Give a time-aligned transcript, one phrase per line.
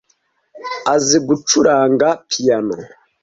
[0.93, 2.75] Azi gucuranga piyano.